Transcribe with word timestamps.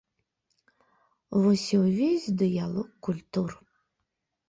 Вось 1.45 1.67
і 1.79 1.81
ўвесь 1.85 2.27
дыялог 2.43 2.87
культур. 3.09 3.49